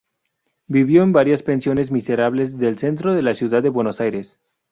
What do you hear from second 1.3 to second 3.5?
pensiones miserables del centro de la